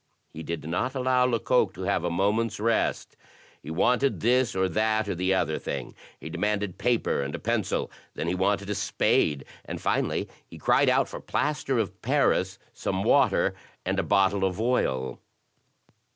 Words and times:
He 0.33 0.41
did 0.41 0.67
not 0.67 0.95
allow 0.95 1.25
Lecoq 1.27 1.75
to 1.75 1.83
have 1.83 2.03
a 2.03 2.09
moment's 2.09 2.59
rest. 2.59 3.15
He 3.61 3.69
wanted 3.69 4.19
this 4.19 4.55
or 4.55 4.67
that 4.67 5.07
or 5.07 5.13
the 5.13 5.35
other 5.35 5.59
thing. 5.59 5.93
He 6.19 6.27
demanded 6.27 6.79
paper 6.79 7.21
and 7.21 7.35
a 7.35 7.37
pencil. 7.37 7.91
Then 8.15 8.27
he 8.27 8.33
wanted 8.33 8.71
a 8.71 8.73
spade; 8.73 9.45
and 9.63 9.79
finally 9.79 10.27
he 10.47 10.57
cried 10.57 10.89
out 10.89 11.07
for 11.07 11.19
plaster 11.19 11.77
of 11.77 12.01
Paris, 12.01 12.57
some 12.73 13.03
water 13.03 13.53
and 13.85 13.99
a 13.99 14.03
bottle 14.03 14.43
of 14.43 14.59
oil. 14.59 15.19